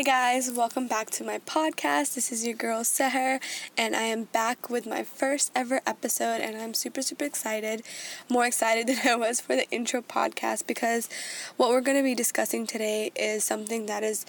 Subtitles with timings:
[0.00, 2.14] Hey guys, welcome back to my podcast.
[2.14, 3.38] This is your girl Seher,
[3.76, 7.82] and I am back with my first ever episode, and I'm super, super excited.
[8.30, 11.10] More excited than I was for the intro podcast because
[11.58, 14.24] what we're going to be discussing today is something that is.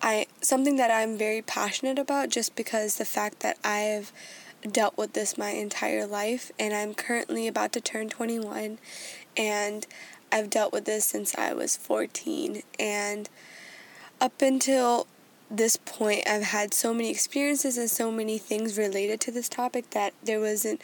[0.00, 4.10] I something that I'm very passionate about just because the fact that I've
[4.66, 8.78] dealt with this my entire life and I'm currently about to turn 21
[9.36, 9.86] and
[10.32, 13.28] I've dealt with this since I was 14 and
[14.22, 15.08] up until
[15.50, 19.90] this point, I've had so many experiences and so many things related to this topic
[19.90, 20.80] that there wasn't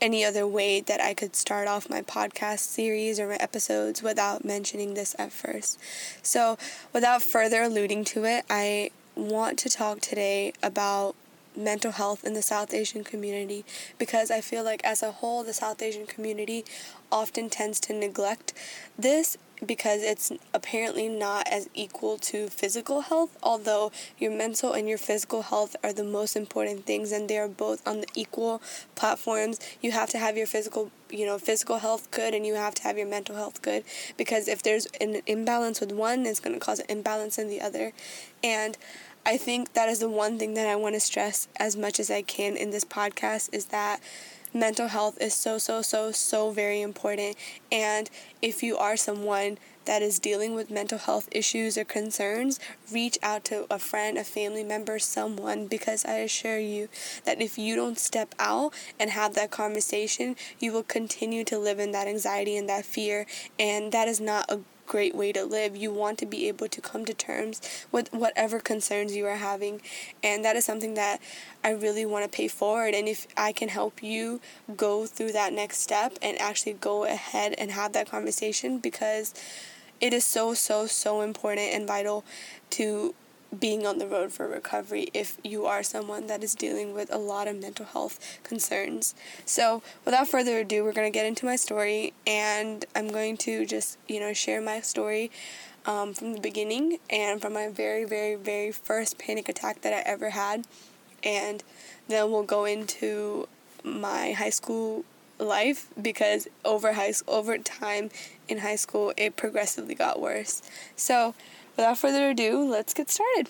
[0.00, 4.44] any other way that I could start off my podcast series or my episodes without
[4.44, 5.78] mentioning this at first.
[6.20, 6.58] So,
[6.92, 11.14] without further alluding to it, I want to talk today about
[11.60, 13.64] mental health in the South Asian community
[13.98, 16.64] because I feel like, as a whole, the South Asian community
[17.12, 18.52] often tends to neglect
[18.98, 24.98] this because it's apparently not as equal to physical health, although your mental and your
[24.98, 28.62] physical health are the most important things and they are both on the equal
[28.94, 29.60] platforms.
[29.80, 32.82] You have to have your physical, you know, physical health good and you have to
[32.82, 33.84] have your mental health good
[34.16, 37.60] because if there's an imbalance with one, it's going to cause an imbalance in the
[37.60, 37.92] other.
[38.42, 38.78] And
[39.24, 42.10] I think that is the one thing that I want to stress as much as
[42.10, 44.00] I can in this podcast is that
[44.52, 47.36] mental health is so, so, so, so very important.
[47.70, 48.10] And
[48.42, 52.58] if you are someone that is dealing with mental health issues or concerns,
[52.92, 56.88] reach out to a friend, a family member, someone, because I assure you
[57.24, 61.78] that if you don't step out and have that conversation, you will continue to live
[61.78, 63.26] in that anxiety and that fear.
[63.58, 64.60] And that is not a
[64.90, 65.76] great way to live.
[65.76, 67.60] You want to be able to come to terms
[67.92, 69.80] with whatever concerns you are having.
[70.20, 71.20] And that is something that
[71.62, 72.92] I really want to pay forward.
[72.92, 74.40] And if I can help you
[74.76, 79.32] go through that next step and actually go ahead and have that conversation because
[80.00, 82.24] it is so, so, so important and vital
[82.70, 83.14] to
[83.58, 87.18] being on the road for recovery if you are someone that is dealing with a
[87.18, 89.14] lot of mental health concerns.
[89.44, 93.66] So, without further ado, we're going to get into my story and I'm going to
[93.66, 95.30] just, you know, share my story
[95.86, 100.08] um, from the beginning and from my very, very, very first panic attack that I
[100.08, 100.66] ever had.
[101.24, 101.62] And
[102.08, 103.48] then we'll go into
[103.82, 105.04] my high school
[105.38, 108.10] life because over high over time
[108.46, 110.62] in high school it progressively got worse.
[110.96, 111.34] So,
[111.76, 113.48] without further ado, let's get started.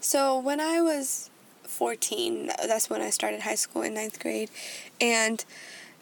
[0.00, 1.30] So, when I was
[1.64, 4.50] 14, that's when I started high school in ninth grade,
[5.00, 5.44] and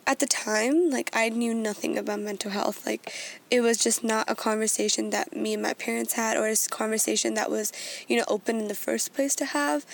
[0.06, 2.86] at the time, like I knew nothing about mental health.
[2.86, 3.12] Like
[3.50, 7.34] it was just not a conversation that me and my parents had, or a conversation
[7.34, 7.72] that was,
[8.06, 9.84] you know, open in the first place to have.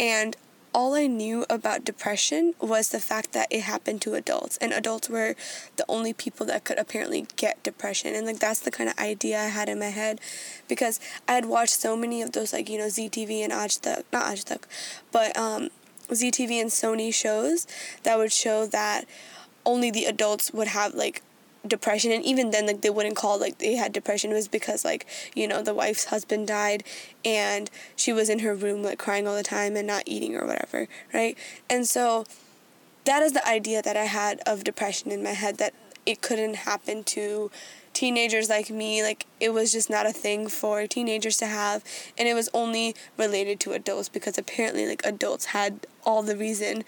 [0.00, 0.36] And
[0.78, 5.10] all I knew about depression was the fact that it happened to adults, and adults
[5.10, 5.34] were
[5.74, 8.14] the only people that could apparently get depression.
[8.14, 10.20] And like that's the kind of idea I had in my head
[10.68, 13.80] because I had watched so many of those, like, you know, Zee TV and Aaj
[13.80, 14.68] Tak, not Aaj Tak,
[15.10, 15.70] but um,
[16.14, 17.66] Zee TV and Sony shows
[18.04, 19.04] that would show that
[19.66, 21.22] only the adults would have like
[21.68, 24.84] depression and even then like they wouldn't call like they had depression it was because
[24.84, 26.82] like you know the wife's husband died
[27.24, 30.46] and she was in her room like crying all the time and not eating or
[30.46, 31.36] whatever right?
[31.70, 32.24] And so
[33.04, 35.72] that is the idea that i had of depression in my head that
[36.04, 37.50] it couldn't happen to
[37.94, 41.82] teenagers like me like it was just not a thing for teenagers to have
[42.16, 46.84] and it was only related to adults because apparently like adults had all the reason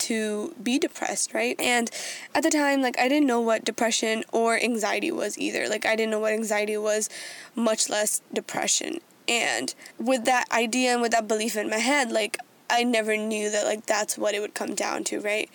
[0.00, 1.58] to be depressed, right?
[1.60, 1.90] And
[2.34, 5.68] at the time, like, I didn't know what depression or anxiety was either.
[5.68, 7.08] Like, I didn't know what anxiety was,
[7.54, 9.00] much less depression.
[9.26, 12.38] And with that idea and with that belief in my head, like,
[12.70, 15.50] I never knew that, like, that's what it would come down to, right?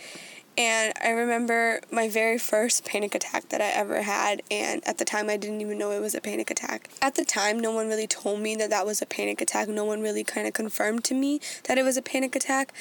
[0.55, 5.05] And I remember my very first panic attack that I ever had, and at the
[5.05, 6.89] time I didn't even know it was a panic attack.
[7.01, 9.67] At the time, no one really told me that that was a panic attack.
[9.67, 12.71] No one really kind of confirmed to me that it was a panic attack,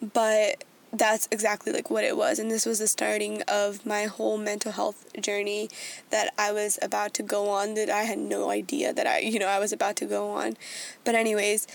[0.00, 4.36] but that's exactly like what it was and this was the starting of my whole
[4.36, 5.68] mental health journey
[6.10, 9.38] that I was about to go on that I had no idea that I you
[9.38, 10.56] know I was about to go on.
[11.04, 11.66] But anyways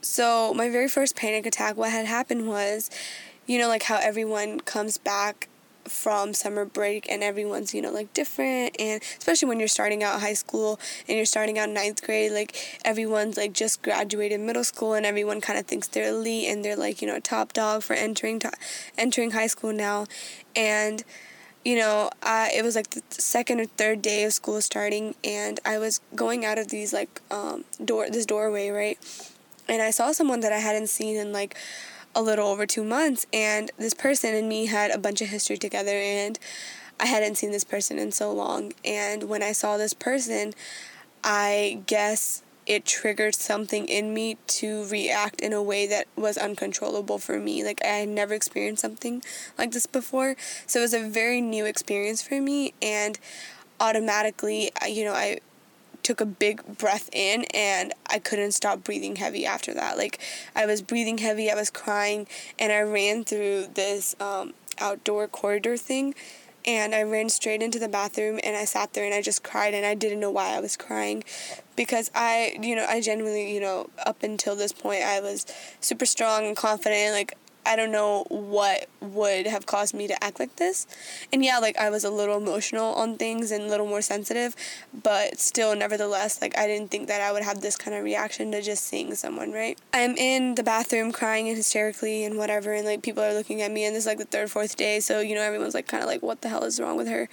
[0.00, 2.90] so my very first panic attack what had happened was
[3.46, 5.48] you know like how everyone comes back
[5.88, 8.76] from summer break and everyone's you know like different.
[8.78, 12.80] And especially when you're starting out high school and you're starting out ninth grade like
[12.84, 16.76] everyone's like just graduated middle school and everyone kind of thinks they're elite and they're
[16.76, 18.52] like you know top dog for entering to-
[18.96, 20.06] entering high school now.
[20.54, 21.04] And
[21.64, 25.60] you know, I it was like the second or third day of school starting, and
[25.64, 28.98] I was going out of these like um door this doorway right,
[29.68, 31.56] and I saw someone that I hadn't seen in like
[32.18, 35.56] a little over two months, and this person and me had a bunch of history
[35.56, 36.36] together, and
[36.98, 38.72] I hadn't seen this person in so long.
[38.84, 40.52] And when I saw this person,
[41.22, 47.18] I guess it triggered something in me to react in a way that was uncontrollable
[47.18, 47.62] for me.
[47.62, 49.22] Like I had never experienced something
[49.56, 50.34] like this before.
[50.66, 53.16] So it was a very new experience for me and
[53.80, 55.38] automatically, you know, I
[56.02, 59.98] took a big breath in and I couldn't stop breathing heavy after that.
[59.98, 60.18] Like
[60.54, 62.26] I was breathing heavy, I was crying,
[62.58, 66.14] and I ran through this um, outdoor corridor thing
[66.66, 69.74] and I ran straight into the bathroom and I sat there and I just cried
[69.74, 71.24] and I didn't know why I was crying
[71.76, 75.46] because I, you know, I genuinely, you know, up until this point I was
[75.80, 77.36] super strong and confident like
[77.68, 80.86] I don't know what would have caused me to act like this.
[81.32, 84.56] And yeah, like I was a little emotional on things and a little more sensitive,
[85.02, 88.50] but still, nevertheless, like I didn't think that I would have this kind of reaction
[88.52, 89.78] to just seeing someone, right?
[89.92, 93.84] I'm in the bathroom crying hysterically and whatever, and like people are looking at me,
[93.84, 96.08] and this is like the third, fourth day, so you know, everyone's like kind of
[96.08, 97.28] like, what the hell is wrong with her?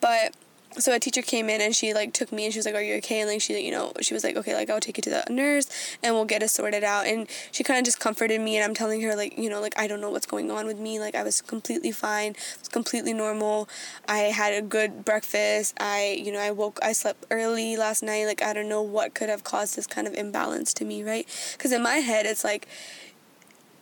[0.00, 0.34] But
[0.78, 2.82] so a teacher came in and she like took me and she was like are
[2.82, 3.20] you okay?
[3.20, 5.24] And like she you know she was like okay like i'll take you to the
[5.30, 5.68] nurse
[6.02, 7.06] and we'll get it sorted out.
[7.06, 9.74] And she kind of just comforted me and i'm telling her like you know like
[9.78, 11.00] i don't know what's going on with me.
[11.00, 12.32] Like i was completely fine.
[12.32, 13.68] It was completely normal.
[14.08, 15.74] I had a good breakfast.
[15.80, 18.26] I you know i woke i slept early last night.
[18.26, 21.26] Like i don't know what could have caused this kind of imbalance to me right?
[21.52, 22.68] Because in my head it's like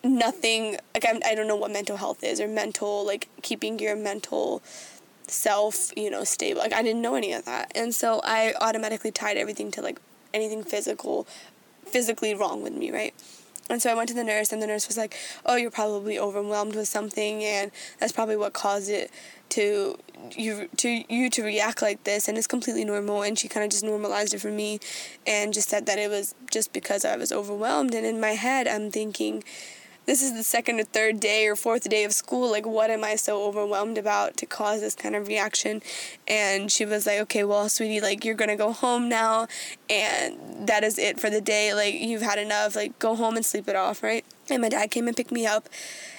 [0.05, 3.97] nothing like I'm, i don't know what mental health is or mental like keeping your
[3.97, 4.63] mental
[5.29, 6.61] self, you know, stable.
[6.61, 7.73] Like I didn't know any of that.
[7.75, 10.01] And so I automatically tied everything to like
[10.33, 11.27] anything physical,
[11.87, 13.15] physically wrong with me, right?
[13.71, 15.17] And so I went to the nurse and the nurse was like,
[15.47, 19.11] "Oh, you're probably overwhelmed with something and that's probably what caused it
[19.51, 19.99] to
[20.37, 23.71] you to you to react like this and it's completely normal." And she kind of
[23.71, 24.81] just normalized it for me
[25.27, 28.69] and just said that it was just because I was overwhelmed and in my head
[28.69, 29.43] I'm thinking
[30.07, 32.51] this is the second or third day or fourth day of school.
[32.51, 35.83] Like, what am I so overwhelmed about to cause this kind of reaction?
[36.29, 39.47] And she was like, okay, well, sweetie, like, you're gonna go home now,
[39.89, 41.75] and that is it for the day.
[41.75, 42.77] Like, you've had enough.
[42.77, 44.25] Like, go home and sleep it off, right?
[44.51, 45.69] And my dad came and picked me up.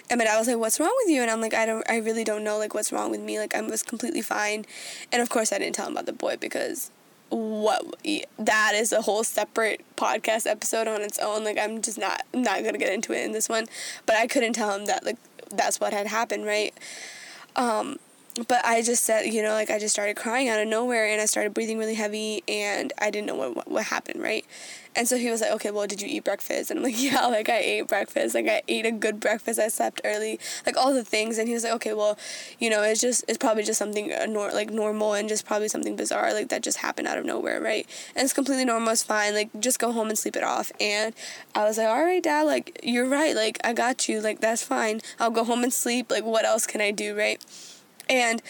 [0.10, 1.98] And my dad was like, "What's wrong with you?" And I'm like, "I don't, I
[1.98, 3.40] really don't know, like, what's wrong with me.
[3.40, 4.66] Like, I was completely fine."
[5.12, 6.92] And of course, I didn't tell him about the boy because
[7.36, 7.84] what
[8.40, 11.44] that is a whole separate podcast episode on its own.
[11.44, 13.66] Like i'm just not not gonna get into it in this one.
[14.06, 15.18] But i couldn't tell him that like
[15.52, 16.74] that's what had happened right?
[17.56, 17.98] Um
[18.48, 21.22] but i just said you know like i just started crying out of nowhere and
[21.22, 24.46] i started breathing really heavy and i didn't know what what, what happened right
[24.96, 26.72] and so he was like, okay, well, did you eat breakfast?
[26.72, 28.34] And I'm like, yeah, like I ate breakfast.
[28.36, 29.60] Like I ate a good breakfast.
[29.60, 31.38] I slept early, like all the things.
[31.38, 32.18] And he was like, okay, well,
[32.60, 35.68] you know, it's just, it's probably just something uh, nor- like normal and just probably
[35.68, 37.88] something bizarre, like that just happened out of nowhere, right?
[38.16, 38.90] And it's completely normal.
[38.90, 39.34] It's fine.
[39.34, 40.72] Like just go home and sleep it off.
[40.80, 41.14] And
[41.54, 43.36] I was like, all right, dad, like you're right.
[43.36, 44.22] Like I got you.
[44.22, 45.02] Like that's fine.
[45.20, 46.10] I'll go home and sleep.
[46.10, 47.44] Like what else can I do, right?
[48.10, 48.42] And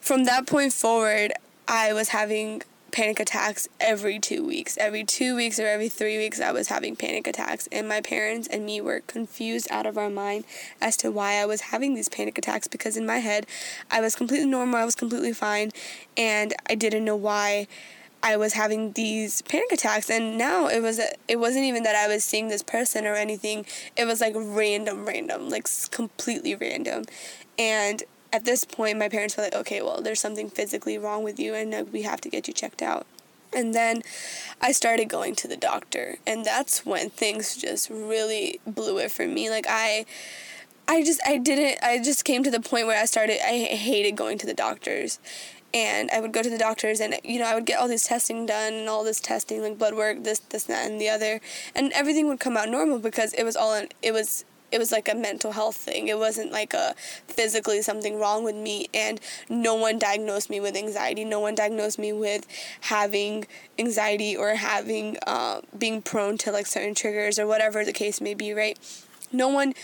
[0.00, 1.32] from that point forward,
[1.66, 4.76] I was having panic attacks every two weeks.
[4.78, 7.68] Every two weeks or every three weeks, I was having panic attacks.
[7.70, 10.44] And my parents and me were confused out of our mind
[10.80, 13.46] as to why I was having these panic attacks because in my head,
[13.90, 15.70] I was completely normal, I was completely fine,
[16.16, 17.66] and I didn't know why.
[18.20, 22.08] I was having these panic attacks and now it was it wasn't even that I
[22.08, 23.64] was seeing this person or anything
[23.96, 27.04] it was like random random like completely random
[27.56, 28.02] and
[28.32, 31.54] at this point, my parents were like, okay, well, there's something physically wrong with you,
[31.54, 33.06] and uh, we have to get you checked out.
[33.52, 34.02] And then
[34.60, 39.26] I started going to the doctor, and that's when things just really blew it for
[39.26, 39.50] me.
[39.50, 40.06] Like, I.
[40.90, 44.16] I just I didn't I just came to the point where I started I hated
[44.16, 45.18] going to the doctors
[45.74, 48.04] and I would go to the doctors and you know I would get all this
[48.04, 51.42] testing done and all this testing like blood work this this that and the other
[51.74, 54.92] and everything would come out normal because it was all in, it was it was
[54.92, 56.08] like a mental health thing.
[56.08, 56.94] It wasn't like a
[57.26, 58.88] physically something wrong with me.
[58.92, 61.24] And no one diagnosed me with anxiety.
[61.24, 62.46] No one diagnosed me with
[62.82, 63.46] having
[63.78, 68.34] anxiety or having uh, being prone to like certain triggers or whatever the case may
[68.34, 68.78] be, right?
[69.32, 69.74] No one.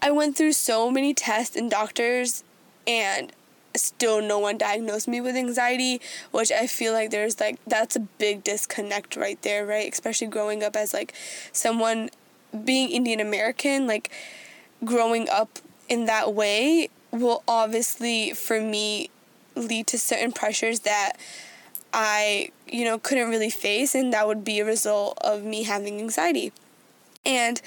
[0.00, 2.44] I went through so many tests and doctors,
[2.86, 3.32] and
[3.74, 8.00] still no one diagnosed me with anxiety, which I feel like there's like that's a
[8.00, 9.92] big disconnect right there, right?
[9.92, 11.14] Especially growing up as like
[11.52, 12.10] someone
[12.64, 14.10] being Indian American, like
[14.84, 19.10] growing up in that way, will obviously, for me,
[19.54, 21.12] lead to certain pressures that
[21.92, 25.98] I, you know, couldn't really face, and that would be a result of me having
[25.98, 26.52] anxiety.
[27.24, 27.60] And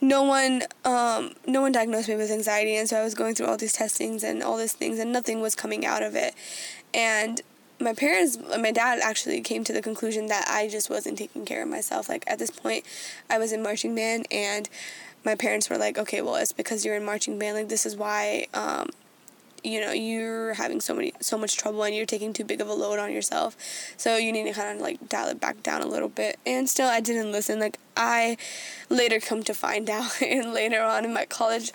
[0.00, 3.46] no one, um, no one diagnosed me with anxiety, and so I was going through
[3.46, 6.34] all these testings and all these things, and nothing was coming out of it.
[6.92, 7.40] And
[7.80, 11.62] my parents, my dad actually came to the conclusion that I just wasn't taking care
[11.62, 12.08] of myself.
[12.08, 12.84] Like at this point,
[13.28, 14.68] I was in marching band, and
[15.24, 17.56] my parents were like, "Okay, well, it's because you're in marching band.
[17.56, 18.90] Like this is why." Um,
[19.62, 22.68] you know you're having so many so much trouble and you're taking too big of
[22.68, 23.56] a load on yourself
[23.96, 26.68] so you need to kind of like dial it back down a little bit and
[26.68, 28.36] still i didn't listen like i
[28.88, 31.72] later come to find out and later on in my college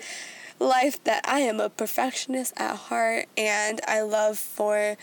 [0.59, 4.97] life that i am a perfectionist at heart and i love for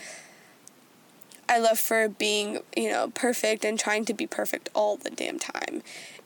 [1.49, 5.39] I love for being, you know, perfect and trying to be perfect all the damn
[5.39, 5.83] time.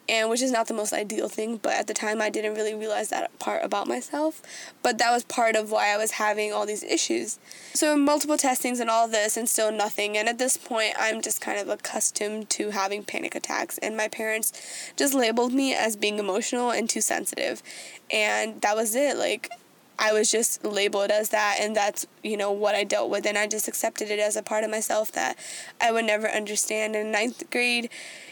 [0.09, 2.73] And which is not the most ideal thing but at the time i didn't really
[2.73, 4.41] realize that part about myself.
[4.81, 7.39] But that was part of why i was having all these issues.
[7.73, 10.17] So multiple testings and all this and still nothing.
[10.17, 13.77] And at this point i'm just kind of accustomed to having panic attacks.
[13.79, 14.53] And my parents
[14.95, 17.61] just labeled me as being emotional and too sensitive.
[18.09, 19.17] And that was it.
[19.17, 19.51] Like
[19.99, 23.37] I was just labeled as that, and that's you know what I dealt with, and
[23.37, 25.37] I just accepted it as a part of myself that
[25.81, 26.95] I would never understand.
[26.95, 27.89] In ninth grade,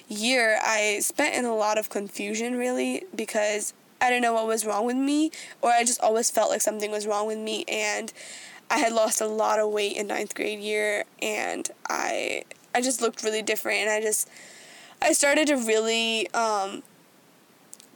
[0.07, 4.65] year, I spent in a lot of confusion really because I didn't know what was
[4.65, 5.31] wrong with me,
[5.61, 8.13] or I just always felt like something was wrong with me, and
[8.69, 12.43] I had lost a lot of weight in ninth grade year, and I
[12.73, 14.29] I just looked really different, and I just
[15.01, 16.83] I started to really um,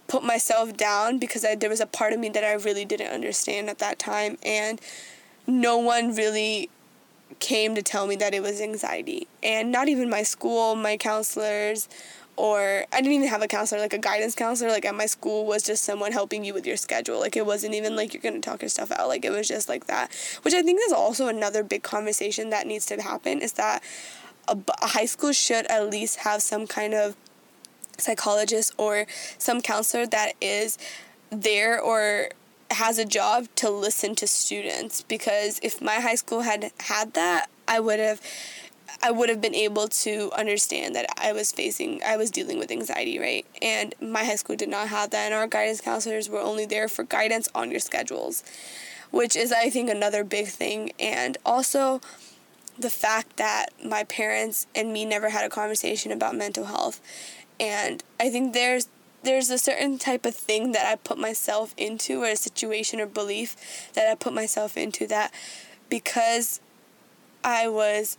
[0.09, 3.13] put myself down because I, there was a part of me that I really didn't
[3.13, 4.81] understand at that time, and
[5.47, 6.69] no one really
[7.39, 9.27] came to tell me that it was anxiety.
[9.41, 11.87] And not even my school, my counselors,
[12.35, 15.45] or I didn't even have a counselor, like a guidance counselor, like at my school
[15.45, 17.19] was just someone helping you with your schedule.
[17.19, 19.07] Like it wasn't even like you're gonna talk your stuff out.
[19.07, 20.11] Like it was just like that,
[20.41, 23.83] which I think is also another big conversation that needs to happen is that
[24.47, 27.15] a, a high school should at least have some kind of
[27.99, 29.05] psychologist or
[29.37, 30.77] some counselor that is
[31.29, 32.29] there or
[32.71, 37.49] has a job to listen to students because if my high school had had that,
[37.67, 38.21] I would have
[39.01, 42.71] I would have been able to understand that I was facing I was dealing with
[42.71, 43.45] anxiety, right?
[43.61, 46.87] And my high school did not have that and our guidance counselors were only there
[46.87, 48.43] for guidance on your schedules,
[49.11, 52.01] which is I think another big thing and also
[52.77, 57.01] the fact that my parents and me never had a conversation about mental health.
[57.59, 58.87] And I think there's
[59.23, 63.05] there's a certain type of thing that I put myself into, or a situation or
[63.05, 65.33] belief that I put myself into that
[65.89, 66.61] because
[67.43, 68.17] I was,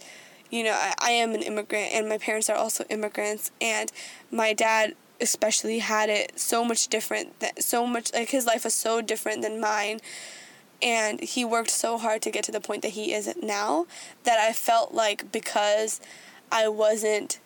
[0.50, 3.90] you know, I, I am an immigrant and my parents are also immigrants, and
[4.30, 8.74] my dad especially had it so much different that so much like his life was
[8.74, 10.00] so different than mine.
[10.82, 13.86] And he worked so hard to get to the point that he is now
[14.24, 16.00] that I felt like because
[16.50, 17.38] I wasn't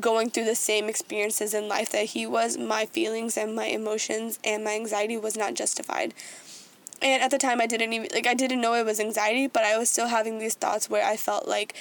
[0.00, 4.38] going through the same experiences in life that he was, my feelings and my emotions
[4.44, 6.14] and my anxiety was not justified.
[7.00, 9.64] And at the time I didn't even like I didn't know it was anxiety, but
[9.64, 11.74] I was still having these thoughts where I felt like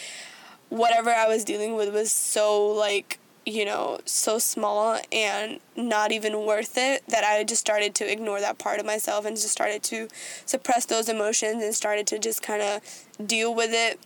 [0.69, 6.45] whatever I was dealing with was so like you know, so small and not even
[6.45, 9.83] worth it that I just started to ignore that part of myself and just started
[9.83, 10.09] to
[10.45, 12.81] suppress those emotions and started to just kind of
[13.25, 14.01] deal with it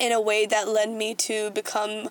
[0.00, 2.10] in a way that led me to become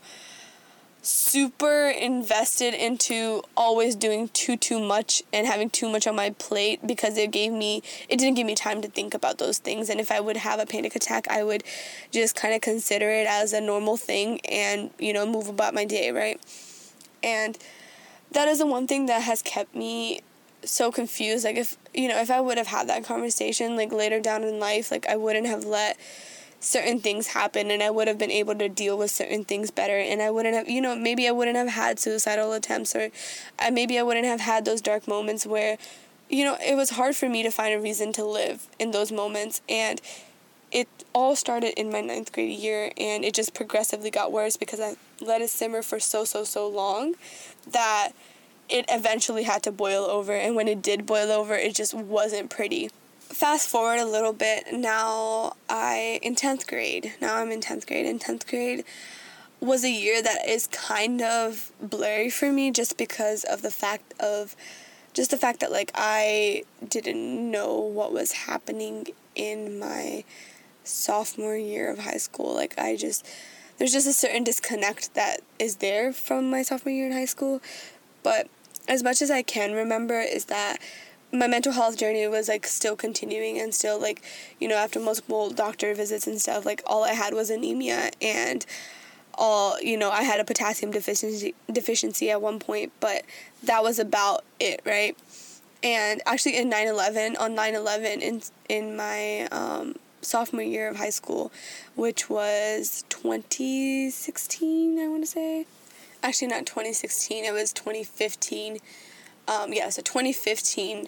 [1.07, 6.85] super invested into always doing too too much and having too much on my plate
[6.85, 9.89] because it gave me it didn't give me time to think about those things.
[9.89, 11.63] And if I would have a panic attack I would
[12.11, 15.85] just kind of consider it as a normal thing and you know move about my
[15.85, 16.41] day right?
[17.23, 17.57] And
[18.33, 20.19] that is the one thing that has kept me
[20.65, 21.45] so confused.
[21.45, 24.59] Like if you know if I would have had that conversation like later down in
[24.59, 25.97] life like I wouldn't have let
[26.59, 29.97] certain things happen and I would have been able to deal with certain things better
[29.97, 33.09] and I wouldn't have you know maybe I wouldn't have had suicidal attempts or
[33.59, 35.77] I, maybe I wouldn't have had those dark moments where
[36.29, 39.11] you know it was hard for me to find a reason to live in those
[39.11, 40.01] moments and
[40.71, 44.79] it all started in my ninth grade year and it just progressively got worse because
[44.79, 47.13] I let it simmer for so so so long
[47.69, 48.09] that
[48.67, 52.49] it eventually had to boil over and when it did boil over it just wasn't
[52.49, 52.89] pretty
[53.29, 58.05] fast forward a little bit now i in 10th grade now i'm in 10th grade
[58.05, 58.83] in 10th grade
[59.59, 64.13] was a year that is kind of blurry for me just because of the fact
[64.19, 64.55] of
[65.13, 69.05] just the fact that like i didn't know what was happening
[69.35, 70.23] in my
[70.87, 72.53] sophomore year of high school.
[72.53, 73.25] Like i just
[73.77, 77.61] there's just a certain disconnect that is there from my sophomore year in high school.
[78.23, 78.47] But
[78.87, 80.77] as much as i can remember is that
[81.31, 84.21] my mental health journey was like still continuing and still like
[84.59, 88.65] you know after multiple doctor visits and stuff like all i had was anemia and
[89.35, 93.23] all you know i had a potassium deficiency deficiency at one point but
[93.63, 95.17] that was about it right?
[95.83, 101.51] And actually in 9-11 on 9-11 in, in my um, sophomore year of high school
[101.95, 105.65] which was 2016 i want to say.
[106.23, 108.79] Actually not 2016 it was 2015
[109.47, 111.07] um, yeah, so 2015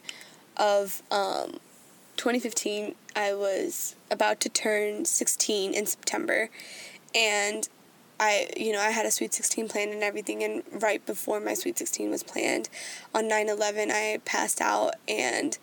[0.58, 1.60] of um,
[2.17, 6.50] 2015, I was about to turn 16 in September,
[7.15, 7.67] and
[8.19, 11.53] I, you know, I had a Sweet 16 planned and everything, and right before my
[11.53, 12.69] Sweet 16 was planned,
[13.15, 15.58] on 9 11, I passed out and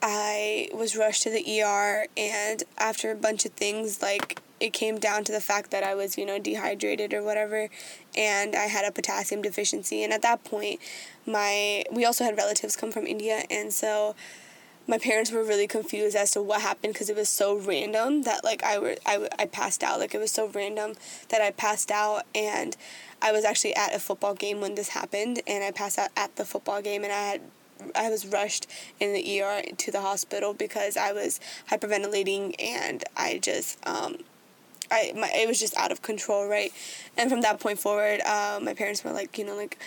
[0.00, 4.98] I was rushed to the ER, and after a bunch of things, like, it came
[4.98, 7.68] down to the fact that I was, you know, dehydrated or whatever,
[8.16, 10.02] and I had a potassium deficiency.
[10.02, 10.80] And at that point,
[11.28, 14.14] my we also had relatives come from India, and so
[14.88, 18.42] my parents were really confused as to what happened because it was so random that
[18.42, 20.00] like I were I, I passed out.
[20.00, 20.94] Like it was so random
[21.28, 22.74] that I passed out and
[23.20, 26.34] I was actually at a football game when this happened and I passed out at
[26.36, 27.40] the football game and I had
[27.94, 28.66] I was rushed
[28.98, 31.38] in the ER to the hospital because I was
[31.70, 34.16] hyperventilating and I just um,
[34.90, 36.72] I my it was just out of control right?
[37.18, 39.78] And from that point forward uh, my parents were like you know like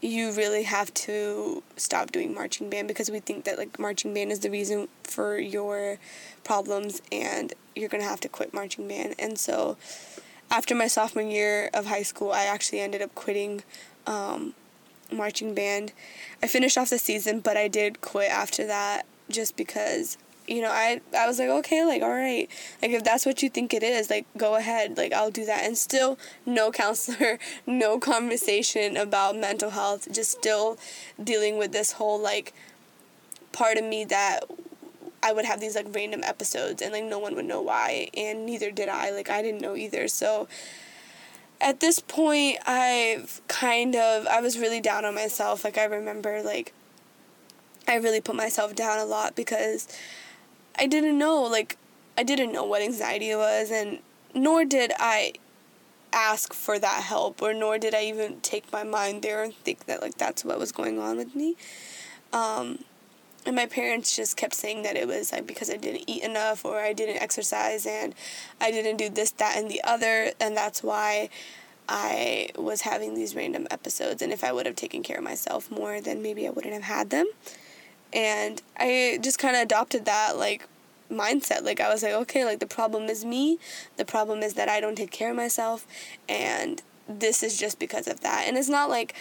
[0.00, 4.30] you really have to stop doing marching band because we think that like marching band
[4.30, 5.98] is the reason for your
[6.44, 9.14] problems and you're going to have to quit marching band.
[9.18, 9.76] And so
[10.50, 13.62] after my sophomore year of high school i actually ended up quitting
[14.06, 14.54] um,
[15.12, 15.92] marching band.
[16.42, 20.70] I finished off the season but i did quit after that just because you know,
[20.70, 22.48] I I was like, okay, like all right,
[22.82, 25.64] like if that's what you think it is, like go ahead, like I'll do that.
[25.64, 30.78] And still, no counselor, no conversation about mental health, just still
[31.22, 32.52] dealing with this whole like
[33.52, 34.40] part of me that
[35.22, 38.46] I would have these like random episodes and like no one would know why, and
[38.46, 39.10] neither did I.
[39.10, 40.08] Like I didn't know either.
[40.08, 40.48] So
[41.60, 45.64] at this point, I've kind of I was really down on myself.
[45.64, 46.72] Like I remember like
[47.88, 49.88] I really put myself down a lot because
[50.78, 51.76] I didn't know like
[52.18, 53.98] I didn't know what anxiety was and
[54.34, 55.34] nor did I
[56.12, 59.86] ask for that help or nor did I even take my mind there and think
[59.86, 61.56] that like that's what was going on with me.
[62.32, 62.84] Um,
[63.44, 66.64] and my parents just kept saying that it was like because I didn't eat enough
[66.64, 68.14] or I didn't exercise and
[68.60, 71.28] I didn't do this, that, and the other, and that's why
[71.88, 74.20] I was having these random episodes.
[74.20, 76.82] And if I would have taken care of myself more, then maybe I wouldn't have
[76.82, 77.26] had them
[78.12, 80.66] and I just kind of adopted that like
[81.10, 81.62] mindset.
[81.62, 83.58] Like I was like okay like the problem is me.
[83.96, 85.86] The problem is that I don't take care of myself.
[86.28, 88.44] And this is just because of that.
[88.46, 89.14] And it's not like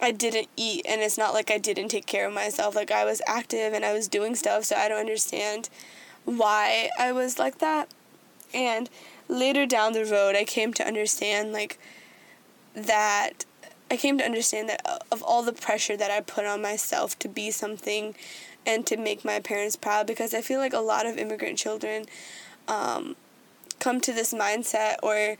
[0.00, 2.76] I didn't eat and it's not like I didn't take care of myself.
[2.76, 5.68] Like I was active and I was doing stuff so I don't understand
[6.24, 7.88] why I was like that.
[8.54, 8.88] And
[9.28, 11.78] later down the road I came to understand like
[12.74, 13.44] that
[13.90, 17.18] I came to understand that uh, of all the pressure that I put on myself
[17.20, 18.14] to be something
[18.68, 22.04] and to make my parents proud, because I feel like a lot of immigrant children
[22.68, 23.16] um,
[23.80, 25.36] come to this mindset, or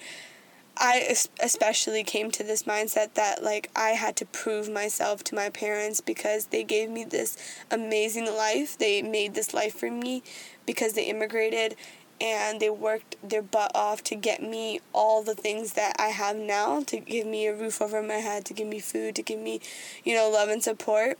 [0.80, 5.50] I especially came to this mindset that like I had to prove myself to my
[5.50, 7.36] parents because they gave me this
[7.70, 8.78] amazing life.
[8.78, 10.22] They made this life for me
[10.66, 11.74] because they immigrated
[12.20, 16.36] and they worked their butt off to get me all the things that I have
[16.36, 19.40] now to give me a roof over my head, to give me food, to give
[19.40, 19.60] me,
[20.04, 21.18] you know, love and support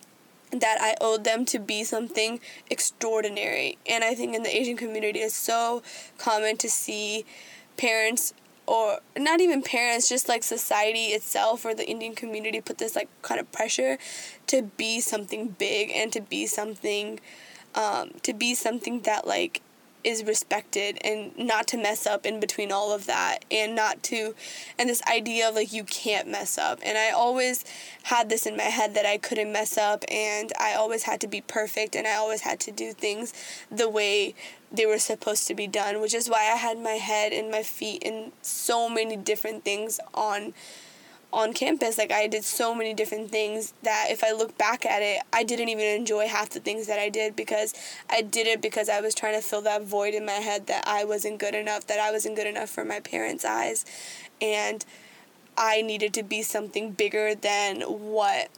[0.50, 3.78] that I owed them to be something extraordinary.
[3.86, 5.82] And I think in the Asian community it's so
[6.16, 7.24] common to see
[7.76, 8.34] parents
[8.66, 13.08] or not even parents, just like society itself or the Indian community put this like
[13.22, 13.96] kind of pressure
[14.46, 17.18] to be something big and to be something
[17.74, 19.62] um, to be something that like
[20.04, 24.34] is respected and not to mess up in between all of that and not to
[24.78, 26.78] and this idea of like you can't mess up.
[26.84, 27.64] And i always
[28.04, 31.26] had this in my head that i couldn't mess up and i always had to
[31.26, 33.32] be perfect and i always had to do things
[33.70, 34.34] the way
[34.70, 37.62] they were supposed to be done which is why i had my head and my
[37.62, 40.52] feet in so many different things on
[41.32, 45.02] on campus like i did so many different things that if i look back at
[45.02, 47.74] it i didn't even enjoy half the things that i did because
[48.08, 50.82] i did it because i was trying to fill that void in my head that
[50.86, 53.84] i wasn't good enough that i wasn't good enough for my parents eyes
[54.40, 54.86] and
[55.56, 58.48] i needed to be something bigger than what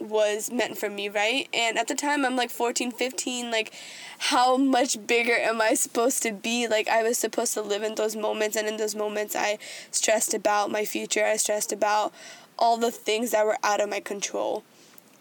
[0.00, 1.48] was meant for me, right?
[1.52, 3.72] And at the time I'm like 14, 15, like
[4.18, 6.66] how much bigger am I supposed to be?
[6.66, 9.58] Like I was supposed to live in those moments and in those moments I
[9.90, 11.24] stressed about my future.
[11.24, 12.12] I stressed about
[12.58, 14.64] all the things that were out of my control,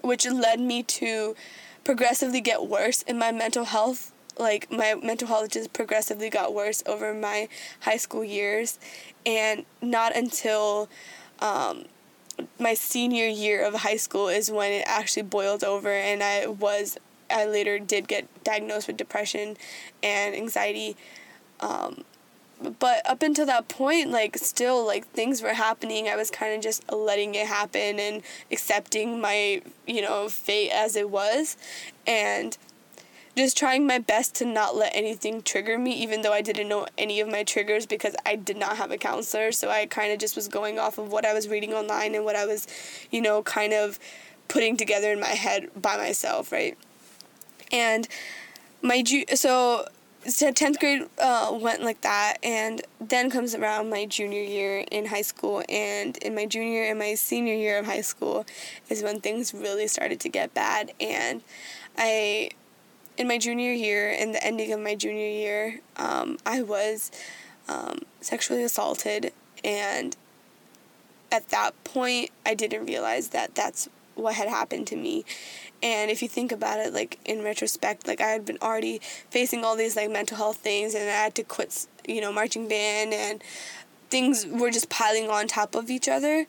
[0.02, 1.36] which led me to
[1.84, 4.12] progressively get worse in my mental health.
[4.40, 7.50] Like my mental health just progressively got worse over my
[7.82, 8.80] high school years
[9.26, 10.90] and not until
[11.40, 11.86] um,
[12.60, 16.98] my senior year of high school is when it actually boiled over and I was
[17.30, 19.58] I later did get diagnosed with depression
[20.02, 20.96] and anxiety
[21.60, 22.04] um,
[22.80, 26.62] but up until that point like still like things were happening i was kind of
[26.62, 31.56] just letting it happen and accepting my you know fate as it was
[32.08, 32.58] and
[33.38, 36.88] just trying my best to not let anything trigger me, even though I didn't know
[36.98, 39.52] any of my triggers because I did not have a counselor.
[39.52, 42.26] So I kind of just was going off of what I was reading online and
[42.26, 42.68] what I was,
[43.12, 44.00] you know, kind of
[44.48, 46.76] putting together in my head by myself, right?
[47.72, 48.08] And
[48.82, 49.88] my ju- so
[50.28, 55.06] so 10th grade uh, went like that and then comes around my junior year in
[55.06, 58.46] high school and in my junior and my senior year of high school
[58.90, 61.42] is when things really started to get bad and
[61.98, 62.50] i
[63.18, 67.10] in my junior year in the ending of my junior year um, i was
[67.70, 69.32] um, sexually assaulted
[69.64, 70.18] and
[71.32, 75.26] at that point i didn't realize that that's what had happened to me.
[75.82, 79.00] And if you think about it like in retrospect like i had been already
[79.30, 82.68] facing all these like mental health things and i had to quit you know marching
[82.68, 83.44] band and
[84.10, 86.46] things were just piling on top of each other.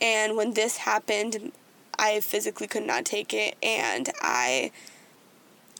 [0.00, 1.52] And when this happened
[1.96, 4.72] i physically could not take it and i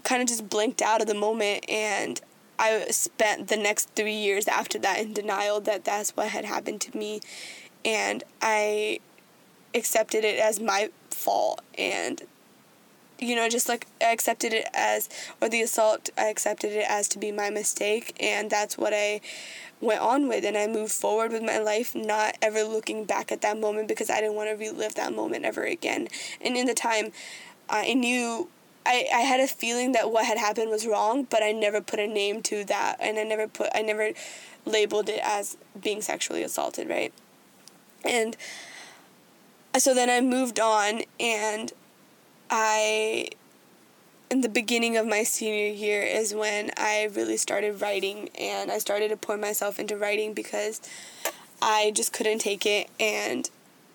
[0.04, 2.20] kind of just blinked out of the moment and
[2.58, 6.80] i spent the next three years after that in denial that that's what had happened
[6.80, 7.20] to me.
[7.84, 9.00] And i
[9.74, 10.90] accepted it as my
[11.24, 11.62] fault.
[11.78, 12.22] And
[13.20, 15.08] you know just like I accepted it as
[15.40, 18.14] or the assault I accepted it as to be my mistake.
[18.20, 19.20] And that's what I
[19.80, 20.44] went on with.
[20.44, 24.10] And I moved forward with my life not ever looking back at that moment because
[24.10, 26.08] I didn't want to relive that moment ever again.
[26.40, 27.12] And in the time
[27.68, 28.48] I knew
[28.86, 32.00] I, I had a feeling that what had happened was wrong but I never put
[32.00, 32.96] a name to that.
[33.00, 34.10] And I never put I never
[34.66, 37.12] labeled it as being sexually assaulted right?
[38.04, 38.36] And
[39.78, 41.72] so then I moved on and
[42.50, 43.28] I
[44.30, 48.78] in the beginning of my senior year is when I really started writing and I
[48.78, 50.80] started to pour myself into writing because
[51.60, 53.48] I just couldn't take it and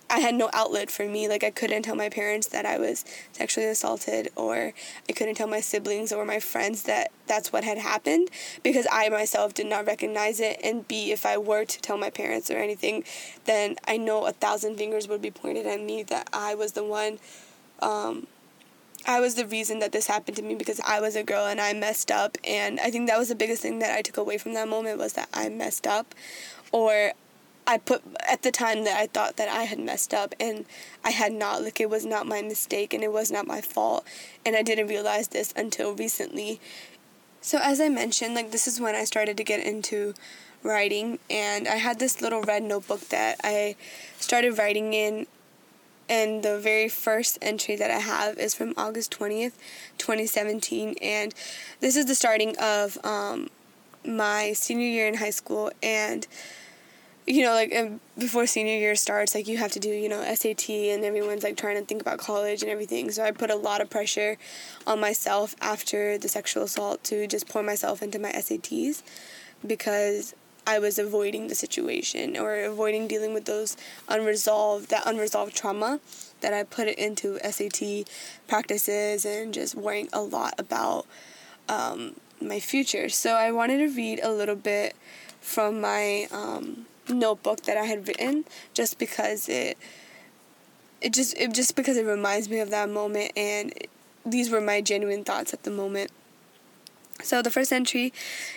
[0.10, 1.28] I had no outlet for me.
[1.28, 4.74] Like I couldn't tell my parents that I was sexually assaulted or
[5.08, 8.30] I couldn't tell my siblings or my friends that that's what had happened
[8.64, 12.10] because I myself did not recognize it and B if I were to tell my
[12.10, 13.04] parents or anything
[13.46, 16.84] then I know a thousand fingers would be pointed at me that I was the
[16.84, 17.20] one
[17.82, 18.28] um,
[19.06, 21.62] I was the reason that this happened to me because I was a girl and
[21.62, 24.38] I messed up and I think that was the biggest thing that I took away
[24.38, 26.14] from that moment was that I messed up
[26.72, 27.14] or
[27.70, 30.66] I put at the time that I thought that I had messed up and
[31.04, 34.04] I had not like it was not my mistake and it was not my fault
[34.44, 36.60] and I didn't realize this until recently.
[37.42, 40.16] So as I mentioned like this is when I started to get into
[40.64, 43.76] writing and I had this little red notebook that I
[44.18, 45.28] started writing in
[46.10, 49.54] and the very first entry that I have is from August 20th,
[50.00, 50.96] 2017.
[51.04, 51.36] And
[51.82, 53.52] this is the starting of um,
[54.04, 55.72] my senior year in high school.
[55.84, 56.26] And,
[57.30, 57.72] you know, like
[58.18, 61.58] before senior year starts, like you have to do, you know, SAT, and everyone's like
[61.58, 63.12] trying to think about college and everything.
[63.12, 64.38] So I put a lot of pressure
[64.88, 69.04] on myself after the sexual assault to just pour myself into my SATs
[69.66, 70.34] because
[70.66, 76.00] I was avoiding the situation or avoiding dealing with those unresolved that unresolved trauma
[76.42, 78.10] that I put it into SAT
[78.48, 81.06] practices and just worrying a lot about
[81.68, 83.08] um, my future.
[83.08, 84.96] So I wanted to read a little bit
[85.42, 89.78] from my um, notebook that I had written just because it
[91.02, 93.74] it just it just because it reminds me of that moment and
[94.26, 96.12] these were my genuine thoughts at the moment.
[97.22, 98.14] So the first entry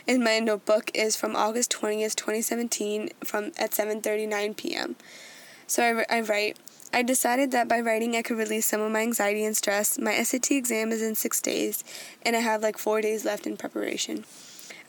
[0.06, 4.96] in my notebook is from August 20th, 2017 from at 7:39 p.m.
[5.66, 6.58] So I, I write
[6.92, 9.98] I decided that by writing I could release some of my anxiety and stress.
[9.98, 11.82] My SAT exam is in 6 days
[12.22, 14.24] and I have like 4 days left in preparation.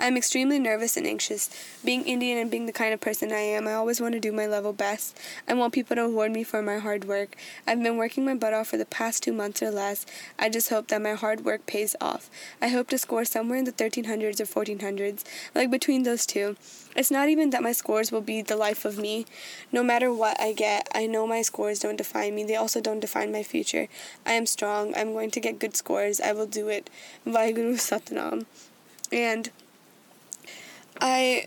[0.04, 1.50] I am extremely nervous and anxious.
[1.86, 4.34] Being Indian and being the kind of person I am, I always want to do
[4.34, 5.18] my level best.
[5.48, 7.38] I want people to award me for my hard work.
[7.66, 10.06] I've been working my butt off for the past two months or less.
[10.38, 12.30] I just hope that my hard work pays off.
[12.62, 15.24] I hope to score somewhere in the 1300s or 1400s,
[15.56, 16.58] like between those two.
[16.98, 19.26] It's not even that my scores will be the life of me.
[19.72, 22.44] No matter what I get, I know my scores don't define me.
[22.44, 23.88] They also don't define my future.
[24.26, 24.94] I am strong.
[24.98, 26.20] I'm going to get good scores.
[26.20, 26.90] I will do it.
[27.26, 28.46] Vaheguru Satnam.
[29.10, 29.50] And
[31.02, 31.46] I,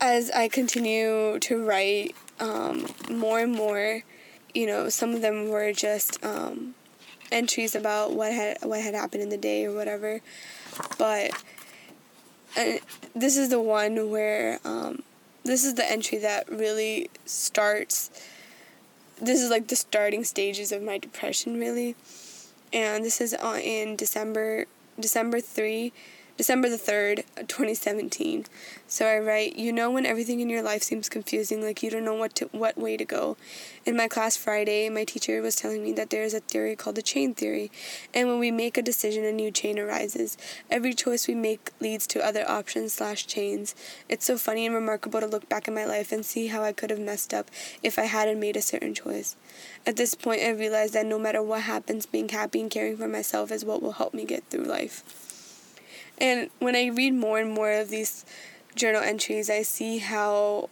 [0.00, 4.02] as I continue to write um, more and more,
[4.54, 6.74] you know, some of them were just um,
[7.30, 10.20] entries about what had what had happened in the day or whatever,
[10.98, 11.30] but
[12.56, 12.74] uh,
[13.14, 15.02] this is the one where um,
[15.44, 18.10] this is the entry that really starts.
[19.20, 21.94] This is like the starting stages of my depression, really,
[22.72, 24.66] and this is in December,
[24.98, 25.92] December three
[26.42, 28.46] December the 3rd, 2017.
[28.88, 32.04] So I write, you know when everything in your life seems confusing, like you don't
[32.04, 33.36] know what to, what way to go.
[33.86, 36.96] In my class Friday, my teacher was telling me that there is a theory called
[36.96, 37.70] the chain theory,
[38.12, 40.36] and when we make a decision, a new chain arises.
[40.68, 43.76] Every choice we make leads to other options slash chains.
[44.08, 46.72] It's so funny and remarkable to look back in my life and see how I
[46.72, 47.52] could have messed up
[47.84, 49.36] if I hadn't made a certain choice.
[49.86, 53.06] At this point, I realized that no matter what happens, being happy and caring for
[53.06, 55.21] myself is what will help me get through life.
[56.18, 58.24] And when I read more and more of these
[58.74, 60.68] journal entries, I see how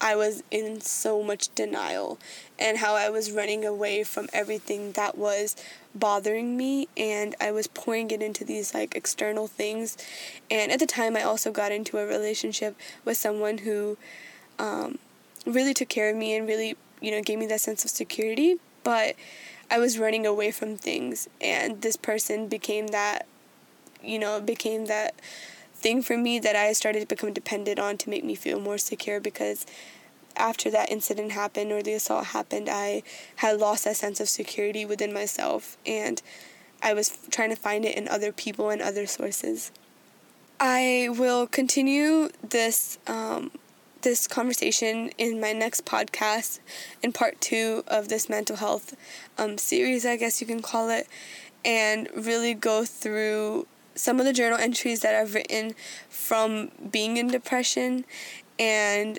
[0.00, 2.18] I was in so much denial
[2.58, 5.56] and how I was running away from everything that was
[5.94, 9.96] bothering me and I was pouring it into these like external things.
[10.50, 13.96] And at the time, I also got into a relationship with someone who
[14.58, 14.98] um,
[15.46, 18.56] really took care of me and really, you know, gave me that sense of security.
[18.84, 19.16] But
[19.70, 23.26] I was running away from things, and this person became that
[24.02, 25.14] you know, it became that
[25.74, 28.78] thing for me that I started to become dependent on to make me feel more
[28.78, 29.64] secure because
[30.36, 33.02] after that incident happened or the assault happened, I
[33.36, 36.20] had lost that sense of security within myself and
[36.82, 39.72] I was trying to find it in other people and other sources.
[40.60, 43.52] I will continue this um,
[44.02, 46.60] this conversation in my next podcast
[47.02, 48.94] in part two of this mental health
[49.36, 51.08] um, series, I guess you can call it,
[51.64, 53.66] and really go through
[53.98, 55.74] some of the journal entries that I've written
[56.08, 58.04] from being in depression
[58.58, 59.18] and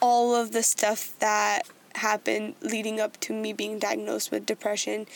[0.00, 1.62] all of the stuff that
[1.96, 5.06] happened leading up to me being diagnosed with depression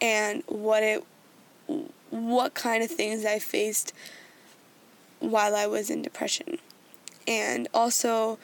[0.00, 1.04] and what it
[2.10, 3.92] what kind of things I faced
[5.20, 6.58] while I was in depression.
[7.26, 8.38] And also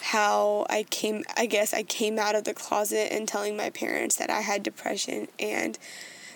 [0.00, 4.16] how I came I guess I came out of the closet and telling my parents
[4.16, 5.78] that I had depression and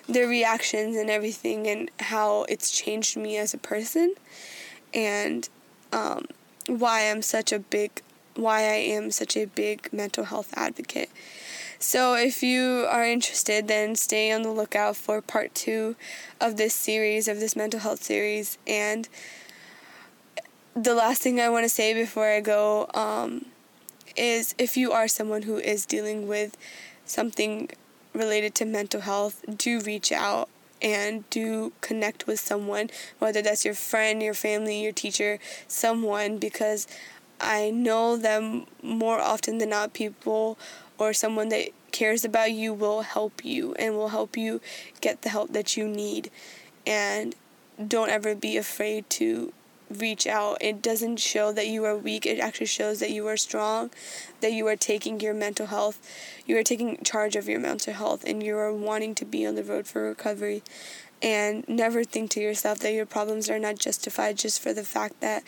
[0.09, 4.15] their reactions and everything and how it's changed me as a person
[4.95, 5.49] and
[5.93, 6.25] um,
[6.67, 8.03] why I'm such a big
[8.35, 11.11] why I am such a big mental health advocate.
[11.81, 15.95] So if you are interested then stay on the lookout for part 2
[16.41, 19.09] of this series of this mental health series and
[20.75, 23.47] the last thing I want to say before I go um,
[24.17, 26.57] is if you are someone who is dealing with
[27.05, 27.71] something
[28.13, 30.49] related to mental health, do reach out
[30.81, 36.87] and do connect with someone, whether that's your friend, your family, your teacher, someone, because
[37.41, 40.59] I know that more often than not, people
[40.99, 44.61] or someone that cares about you will help you and will help you
[45.01, 46.31] get the help that you need.
[46.87, 47.35] And
[47.87, 49.53] don't ever be afraid to
[49.91, 50.59] reach out.
[50.61, 53.91] It doesn't show that you are weak, it actually shows that you are strong,
[54.41, 55.99] that you are taking your mental health,
[56.47, 59.55] you are taking charge of your mental health, and you are wanting to be on
[59.55, 60.63] the road for recovery.
[61.21, 65.21] And never think to yourself that your problems are not justified just for the fact
[65.21, 65.43] that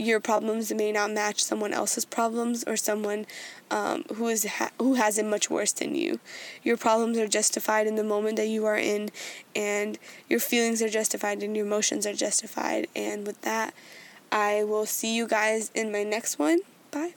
[0.00, 3.26] your problems may not match someone else's problems or someone
[3.70, 6.18] um, who is ha- who has it much worse than you.
[6.62, 9.10] Your problems are justified in the moment that you are in,
[9.54, 12.88] and your feelings are justified and your emotions are justified.
[12.96, 13.74] And with that,
[14.32, 16.60] I will see you guys in my next one.
[16.90, 17.14] Bye.